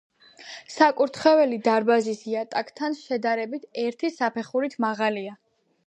საკურთხეველი 0.75 1.59
დარბაზის 1.67 2.25
იატაკთან 2.31 2.99
შედარებით 3.03 3.71
ერთი 3.87 4.13
საფეხურით 4.19 4.79
მაღალია. 4.89 5.41